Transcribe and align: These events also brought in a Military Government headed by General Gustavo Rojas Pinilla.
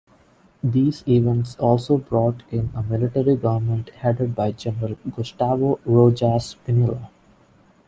These 0.63 1.03
events 1.07 1.55
also 1.57 1.99
brought 1.99 2.41
in 2.49 2.71
a 2.73 2.81
Military 2.81 3.35
Government 3.35 3.89
headed 3.91 4.33
by 4.33 4.51
General 4.53 4.97
Gustavo 5.15 5.79
Rojas 5.85 6.55
Pinilla. 6.65 7.11